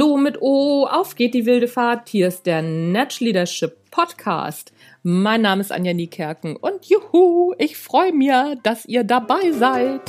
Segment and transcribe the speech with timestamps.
[0.00, 2.08] Hallo mit O, auf geht die wilde Fahrt.
[2.08, 4.72] Hier ist der Natch Leadership Podcast.
[5.02, 8.30] Mein Name ist Anja Niekerken und juhu, ich freue mich,
[8.62, 10.02] dass ihr dabei seid.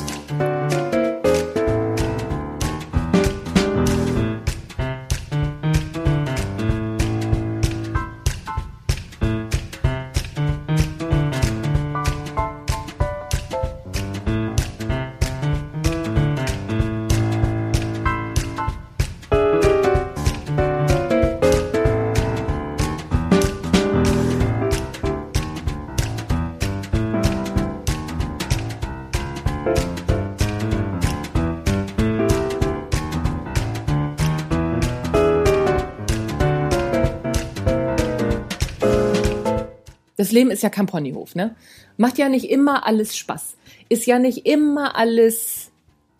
[40.30, 41.56] Das Leben ist ja kein Ponyhof, ne?
[41.96, 43.56] Macht ja nicht immer alles Spaß.
[43.88, 45.72] Ist ja nicht immer alles,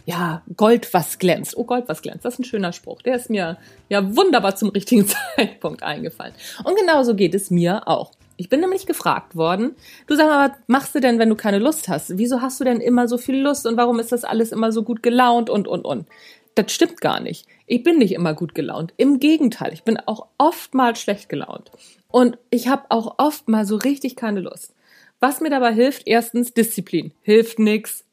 [0.04, 1.56] ja, Gold, was glänzt.
[1.56, 2.24] Oh, Gold, was glänzt.
[2.24, 3.02] Das ist ein schöner Spruch.
[3.02, 3.56] Der ist mir
[3.88, 6.34] ja wunderbar zum richtigen Zeitpunkt eingefallen.
[6.64, 8.10] Und genauso geht es mir auch.
[8.36, 9.76] Ich bin nämlich gefragt worden,
[10.08, 12.18] du sag mal, was machst du denn, wenn du keine Lust hast?
[12.18, 14.82] Wieso hast du denn immer so viel Lust und warum ist das alles immer so
[14.82, 16.08] gut gelaunt und, und, und?
[16.54, 17.46] Das stimmt gar nicht.
[17.66, 18.92] Ich bin nicht immer gut gelaunt.
[18.96, 21.70] Im Gegenteil, ich bin auch oftmals schlecht gelaunt.
[22.08, 24.74] Und ich habe auch oft mal so richtig keine Lust.
[25.20, 27.12] Was mir dabei hilft, erstens Disziplin.
[27.22, 28.04] Hilft nix.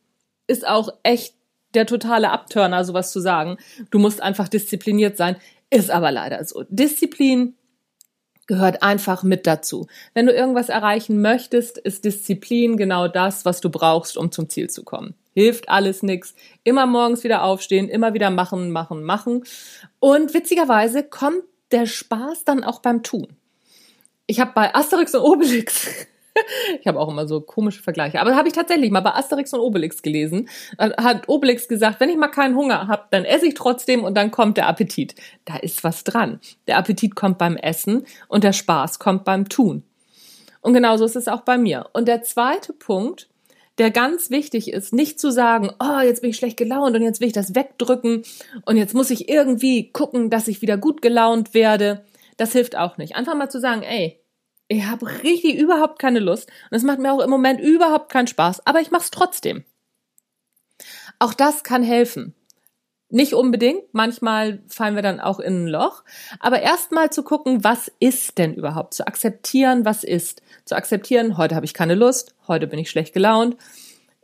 [0.46, 1.36] Ist auch echt
[1.74, 3.58] der totale Abturner, sowas zu sagen.
[3.92, 5.36] Du musst einfach diszipliniert sein.
[5.70, 6.64] Ist aber leider so.
[6.70, 7.56] Disziplin
[8.48, 9.88] gehört einfach mit dazu.
[10.14, 14.70] Wenn du irgendwas erreichen möchtest, ist Disziplin genau das, was du brauchst, um zum Ziel
[14.70, 15.14] zu kommen.
[15.34, 16.34] Hilft alles nix.
[16.64, 19.44] Immer morgens wieder aufstehen, immer wieder machen, machen, machen.
[20.00, 23.28] Und witzigerweise kommt der Spaß dann auch beim Tun
[24.28, 25.88] ich habe bei Asterix und Obelix
[26.80, 28.22] ich habe auch immer so komische Vergleiche.
[28.22, 30.50] Aber habe ich tatsächlich mal bei Asterix und Obelix gelesen.
[30.78, 34.32] Hat Obelix gesagt, wenn ich mal keinen Hunger habe, dann esse ich trotzdem und dann
[34.32, 35.16] kommt der Appetit.
[35.46, 36.40] Da ist was dran.
[36.68, 39.84] Der Appetit kommt beim Essen und der Spaß kommt beim Tun.
[40.62, 41.90] Und genauso ist es auch bei mir.
[41.94, 43.30] Und der zweite Punkt,
[43.78, 47.22] der ganz wichtig ist, nicht zu sagen, oh, jetzt bin ich schlecht gelaunt und jetzt
[47.22, 48.24] will ich das wegdrücken
[48.66, 52.04] und jetzt muss ich irgendwie gucken, dass ich wieder gut gelaunt werde.
[52.38, 53.16] Das hilft auch nicht.
[53.16, 54.20] Einfach mal zu sagen, ey,
[54.68, 58.28] ich habe richtig überhaupt keine Lust und es macht mir auch im Moment überhaupt keinen
[58.28, 59.64] Spaß, aber ich mache es trotzdem.
[61.20, 62.34] Auch das kann helfen.
[63.10, 66.04] Nicht unbedingt, manchmal fallen wir dann auch in ein Loch,
[66.42, 71.56] aber erstmal zu gucken, was ist denn überhaupt, zu akzeptieren, was ist, zu akzeptieren, heute
[71.56, 73.56] habe ich keine Lust, heute bin ich schlecht gelaunt,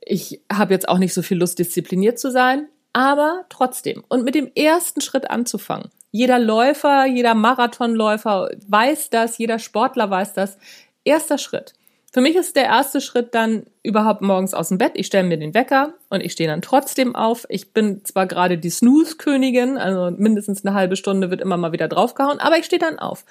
[0.02, 4.04] ich habe jetzt auch nicht so viel Lust, diszipliniert zu sein, aber trotzdem.
[4.10, 5.90] Und mit dem ersten Schritt anzufangen.
[6.16, 10.60] Jeder Läufer, jeder Marathonläufer weiß das, jeder Sportler weiß das.
[11.04, 11.74] Erster Schritt.
[12.12, 14.92] Für mich ist der erste Schritt dann überhaupt morgens aus dem Bett.
[14.94, 17.48] Ich stelle mir den Wecker und ich stehe dann trotzdem auf.
[17.50, 21.88] Ich bin zwar gerade die Snooze-Königin, also mindestens eine halbe Stunde wird immer mal wieder
[21.88, 23.26] draufgehauen, aber ich stehe dann auf.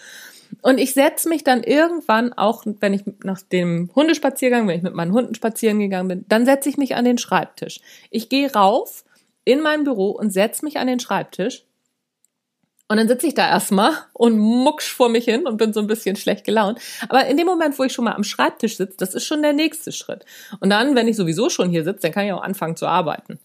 [0.61, 4.95] Und ich setze mich dann irgendwann, auch wenn ich nach dem Hundespaziergang, wenn ich mit
[4.95, 7.81] meinen Hunden spazieren gegangen bin, dann setze ich mich an den Schreibtisch.
[8.11, 9.05] Ich gehe rauf
[9.45, 11.65] in mein Büro und setze mich an den Schreibtisch
[12.93, 15.87] und dann sitze ich da erstmal und mucksch vor mich hin und bin so ein
[15.87, 16.79] bisschen schlecht gelaunt.
[17.09, 19.55] Aber in dem Moment, wo ich schon mal am Schreibtisch sitze, das ist schon der
[19.55, 20.27] nächste Schritt.
[20.61, 23.41] Und dann, wenn ich sowieso schon hier sitze, dann kann ich auch anfangen zu arbeiten.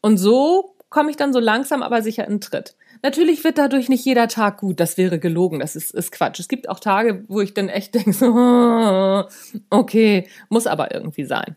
[0.00, 2.74] Und so komme ich dann so langsam aber sicher in Tritt.
[3.02, 6.40] Natürlich wird dadurch nicht jeder Tag gut, das wäre gelogen, das ist, ist Quatsch.
[6.40, 9.24] Es gibt auch Tage, wo ich dann echt denke, so,
[9.70, 11.54] okay, muss aber irgendwie sein.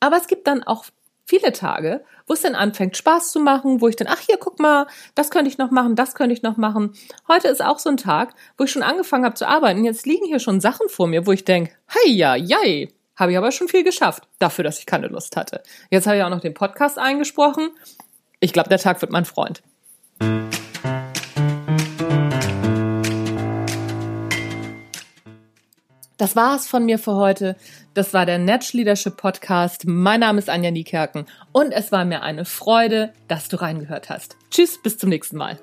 [0.00, 0.84] Aber es gibt dann auch
[1.30, 4.58] viele Tage, wo es dann anfängt Spaß zu machen, wo ich dann, ach hier, guck
[4.58, 6.92] mal, das könnte ich noch machen, das könnte ich noch machen.
[7.28, 9.84] Heute ist auch so ein Tag, wo ich schon angefangen habe zu arbeiten.
[9.84, 13.38] Jetzt liegen hier schon Sachen vor mir, wo ich denke, hey, ja, jai, habe ich
[13.38, 15.62] aber schon viel geschafft, dafür, dass ich keine Lust hatte.
[15.90, 17.70] Jetzt habe ich auch noch den Podcast eingesprochen.
[18.40, 19.62] Ich glaube, der Tag wird mein Freund.
[26.20, 27.56] Das war's von mir für heute.
[27.94, 29.86] Das war der Natch Leadership Podcast.
[29.86, 34.36] Mein Name ist Anja Niekerken und es war mir eine Freude, dass du reingehört hast.
[34.50, 35.58] Tschüss, bis zum nächsten Mal.